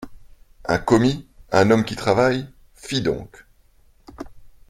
[0.65, 3.45] Un commis, un homme qui travaille, fi donc!